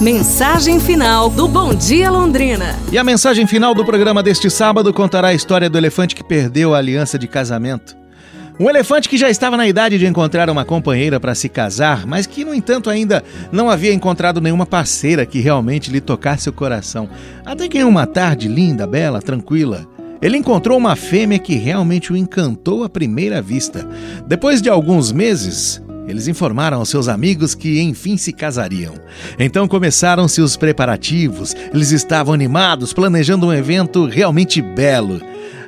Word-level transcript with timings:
Mensagem 0.00 0.80
final 0.80 1.28
do 1.28 1.46
Bom 1.46 1.74
Dia 1.74 2.10
Londrina. 2.10 2.74
E 2.90 2.96
a 2.96 3.04
mensagem 3.04 3.46
final 3.46 3.74
do 3.74 3.84
programa 3.84 4.22
deste 4.22 4.48
sábado 4.48 4.94
contará 4.94 5.28
a 5.28 5.34
história 5.34 5.68
do 5.68 5.76
elefante 5.76 6.14
que 6.14 6.24
perdeu 6.24 6.74
a 6.74 6.78
aliança 6.78 7.18
de 7.18 7.28
casamento. 7.28 7.94
Um 8.58 8.70
elefante 8.70 9.10
que 9.10 9.18
já 9.18 9.28
estava 9.28 9.58
na 9.58 9.68
idade 9.68 9.98
de 9.98 10.06
encontrar 10.06 10.48
uma 10.48 10.64
companheira 10.64 11.20
para 11.20 11.34
se 11.34 11.50
casar, 11.50 12.06
mas 12.06 12.26
que, 12.26 12.46
no 12.46 12.54
entanto, 12.54 12.88
ainda 12.88 13.22
não 13.52 13.68
havia 13.68 13.92
encontrado 13.92 14.40
nenhuma 14.40 14.64
parceira 14.64 15.26
que 15.26 15.38
realmente 15.38 15.90
lhe 15.90 16.00
tocasse 16.00 16.48
o 16.48 16.52
coração. 16.52 17.06
Até 17.44 17.68
que 17.68 17.76
em 17.76 17.84
uma 17.84 18.06
tarde 18.06 18.48
linda, 18.48 18.86
bela, 18.86 19.20
tranquila, 19.20 19.86
ele 20.22 20.38
encontrou 20.38 20.78
uma 20.78 20.96
fêmea 20.96 21.38
que 21.38 21.56
realmente 21.56 22.10
o 22.10 22.16
encantou 22.16 22.84
à 22.84 22.88
primeira 22.88 23.42
vista. 23.42 23.86
Depois 24.26 24.62
de 24.62 24.70
alguns 24.70 25.12
meses, 25.12 25.82
eles 26.10 26.28
informaram 26.28 26.78
aos 26.78 26.88
seus 26.88 27.08
amigos 27.08 27.54
que 27.54 27.80
enfim 27.80 28.16
se 28.16 28.32
casariam. 28.32 28.94
Então 29.38 29.66
começaram-se 29.66 30.40
os 30.40 30.56
preparativos. 30.56 31.54
Eles 31.72 31.92
estavam 31.92 32.34
animados, 32.34 32.92
planejando 32.92 33.46
um 33.46 33.52
evento 33.52 34.06
realmente 34.06 34.60
belo. 34.60 35.20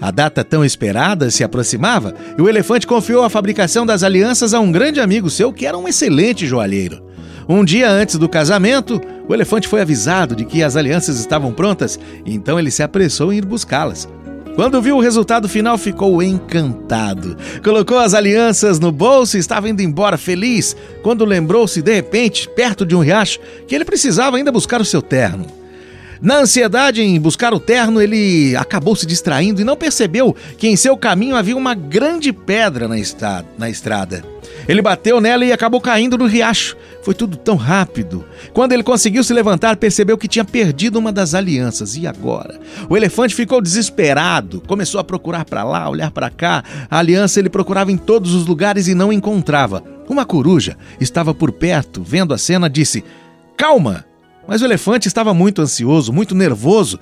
A 0.00 0.10
data 0.10 0.44
tão 0.44 0.64
esperada 0.64 1.30
se 1.30 1.42
aproximava 1.42 2.14
e 2.38 2.42
o 2.42 2.48
elefante 2.48 2.86
confiou 2.86 3.24
a 3.24 3.30
fabricação 3.30 3.86
das 3.86 4.02
alianças 4.02 4.52
a 4.52 4.60
um 4.60 4.70
grande 4.70 5.00
amigo 5.00 5.30
seu 5.30 5.52
que 5.52 5.66
era 5.66 5.76
um 5.76 5.88
excelente 5.88 6.46
joalheiro. 6.46 7.02
Um 7.48 7.64
dia 7.64 7.88
antes 7.88 8.16
do 8.16 8.28
casamento, 8.28 9.00
o 9.28 9.32
elefante 9.32 9.68
foi 9.68 9.80
avisado 9.80 10.34
de 10.34 10.44
que 10.44 10.62
as 10.62 10.76
alianças 10.76 11.18
estavam 11.18 11.52
prontas, 11.52 11.98
então 12.26 12.58
ele 12.58 12.72
se 12.72 12.82
apressou 12.82 13.32
em 13.32 13.38
ir 13.38 13.44
buscá-las. 13.44 14.08
Quando 14.56 14.80
viu 14.80 14.96
o 14.96 15.00
resultado 15.00 15.50
final, 15.50 15.76
ficou 15.76 16.22
encantado. 16.22 17.36
Colocou 17.62 17.98
as 17.98 18.14
alianças 18.14 18.80
no 18.80 18.90
bolso 18.90 19.36
e 19.36 19.40
estava 19.40 19.68
indo 19.68 19.82
embora 19.82 20.16
feliz, 20.16 20.74
quando 21.02 21.26
lembrou-se, 21.26 21.82
de 21.82 21.94
repente, 21.94 22.48
perto 22.48 22.86
de 22.86 22.96
um 22.96 23.00
riacho, 23.00 23.38
que 23.68 23.74
ele 23.74 23.84
precisava 23.84 24.38
ainda 24.38 24.50
buscar 24.50 24.80
o 24.80 24.84
seu 24.84 25.02
terno. 25.02 25.46
Na 26.20 26.38
ansiedade 26.38 27.02
em 27.02 27.20
buscar 27.20 27.52
o 27.52 27.60
terno, 27.60 28.00
ele 28.00 28.56
acabou 28.56 28.96
se 28.96 29.04
distraindo 29.06 29.60
e 29.60 29.64
não 29.64 29.76
percebeu 29.76 30.34
que 30.56 30.66
em 30.66 30.76
seu 30.76 30.96
caminho 30.96 31.36
havia 31.36 31.56
uma 31.56 31.74
grande 31.74 32.32
pedra 32.32 32.88
na, 32.88 32.98
estrada. 33.68 34.24
Ele 34.66 34.80
bateu 34.80 35.20
nela 35.20 35.44
e 35.44 35.52
acabou 35.52 35.80
caindo 35.80 36.16
no 36.16 36.26
riacho. 36.26 36.76
Foi 37.02 37.14
tudo 37.14 37.36
tão 37.36 37.54
rápido. 37.54 38.24
Quando 38.52 38.72
ele 38.72 38.82
conseguiu 38.82 39.22
se 39.22 39.32
levantar, 39.32 39.76
percebeu 39.76 40.18
que 40.18 40.26
tinha 40.26 40.44
perdido 40.44 40.98
uma 40.98 41.12
das 41.12 41.34
alianças. 41.34 41.96
E 41.96 42.06
agora? 42.06 42.58
O 42.88 42.96
elefante 42.96 43.34
ficou 43.34 43.60
desesperado. 43.60 44.62
Começou 44.66 45.00
a 45.00 45.04
procurar 45.04 45.44
para 45.44 45.62
lá, 45.62 45.88
olhar 45.88 46.10
para 46.10 46.30
cá. 46.30 46.64
A 46.90 46.98
aliança 46.98 47.38
ele 47.38 47.50
procurava 47.50 47.92
em 47.92 47.96
todos 47.96 48.34
os 48.34 48.46
lugares 48.46 48.88
e 48.88 48.94
não 48.94 49.12
encontrava. 49.12 49.84
Uma 50.08 50.24
coruja 50.24 50.76
estava 51.00 51.34
por 51.34 51.52
perto, 51.52 52.02
vendo 52.02 52.32
a 52.32 52.38
cena, 52.38 52.70
disse: 52.70 53.04
Calma! 53.56 54.05
Mas 54.46 54.62
o 54.62 54.64
elefante 54.64 55.08
estava 55.08 55.34
muito 55.34 55.60
ansioso, 55.60 56.12
muito 56.12 56.34
nervoso 56.34 56.98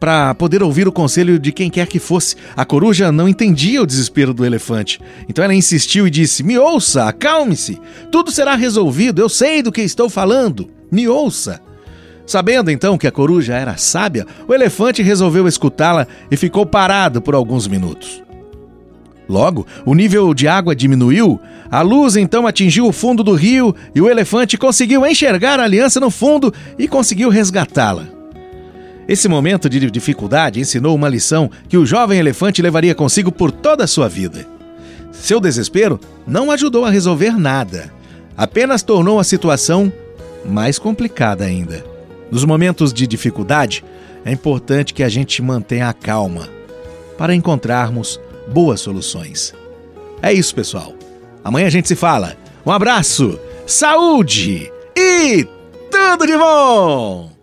para 0.00 0.34
poder 0.34 0.62
ouvir 0.62 0.88
o 0.88 0.92
conselho 0.92 1.38
de 1.38 1.52
quem 1.52 1.70
quer 1.70 1.86
que 1.86 1.98
fosse. 1.98 2.34
A 2.56 2.64
coruja 2.64 3.12
não 3.12 3.28
entendia 3.28 3.82
o 3.82 3.86
desespero 3.86 4.32
do 4.32 4.46
elefante. 4.46 4.98
Então 5.28 5.44
ela 5.44 5.54
insistiu 5.54 6.06
e 6.06 6.10
disse: 6.10 6.42
Me 6.42 6.58
ouça, 6.58 7.04
acalme-se. 7.04 7.78
Tudo 8.10 8.30
será 8.30 8.54
resolvido. 8.54 9.20
Eu 9.20 9.28
sei 9.28 9.62
do 9.62 9.70
que 9.70 9.82
estou 9.82 10.08
falando. 10.08 10.70
Me 10.90 11.06
ouça. 11.06 11.60
Sabendo 12.26 12.70
então 12.70 12.96
que 12.96 13.08
a 13.08 13.12
coruja 13.12 13.54
era 13.54 13.76
sábia, 13.76 14.24
o 14.46 14.54
elefante 14.54 15.02
resolveu 15.02 15.48
escutá-la 15.48 16.06
e 16.30 16.36
ficou 16.36 16.64
parado 16.64 17.20
por 17.20 17.34
alguns 17.34 17.66
minutos. 17.66 18.22
Logo, 19.30 19.64
o 19.86 19.94
nível 19.94 20.34
de 20.34 20.48
água 20.48 20.74
diminuiu, 20.74 21.40
a 21.70 21.82
luz 21.82 22.16
então 22.16 22.48
atingiu 22.48 22.88
o 22.88 22.92
fundo 22.92 23.22
do 23.22 23.32
rio 23.32 23.72
e 23.94 24.00
o 24.00 24.10
elefante 24.10 24.58
conseguiu 24.58 25.06
enxergar 25.06 25.60
a 25.60 25.62
aliança 25.62 26.00
no 26.00 26.10
fundo 26.10 26.52
e 26.76 26.88
conseguiu 26.88 27.28
resgatá-la. 27.28 28.08
Esse 29.06 29.28
momento 29.28 29.68
de 29.70 29.88
dificuldade 29.88 30.58
ensinou 30.58 30.96
uma 30.96 31.08
lição 31.08 31.48
que 31.68 31.76
o 31.76 31.86
jovem 31.86 32.18
elefante 32.18 32.60
levaria 32.60 32.92
consigo 32.92 33.30
por 33.30 33.52
toda 33.52 33.84
a 33.84 33.86
sua 33.86 34.08
vida. 34.08 34.44
Seu 35.12 35.38
desespero 35.38 36.00
não 36.26 36.50
ajudou 36.50 36.84
a 36.84 36.90
resolver 36.90 37.38
nada, 37.38 37.92
apenas 38.36 38.82
tornou 38.82 39.20
a 39.20 39.24
situação 39.24 39.92
mais 40.44 40.76
complicada 40.76 41.44
ainda. 41.44 41.84
Nos 42.32 42.44
momentos 42.44 42.92
de 42.92 43.06
dificuldade, 43.06 43.84
é 44.24 44.32
importante 44.32 44.92
que 44.92 45.04
a 45.04 45.08
gente 45.08 45.40
mantenha 45.40 45.88
a 45.88 45.92
calma 45.92 46.48
para 47.16 47.34
encontrarmos 47.34 48.18
boas 48.52 48.80
soluções. 48.80 49.54
É 50.22 50.32
isso, 50.32 50.54
pessoal. 50.54 50.94
Amanhã 51.42 51.66
a 51.66 51.70
gente 51.70 51.88
se 51.88 51.96
fala. 51.96 52.36
Um 52.64 52.70
abraço, 52.70 53.38
saúde 53.66 54.70
e 54.96 55.46
tudo 55.90 56.26
de 56.26 56.36
bom! 56.36 57.39